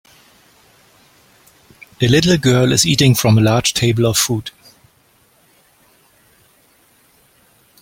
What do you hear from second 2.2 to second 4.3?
girl is eating from a large table of